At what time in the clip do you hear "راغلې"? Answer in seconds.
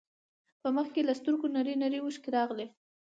2.37-2.67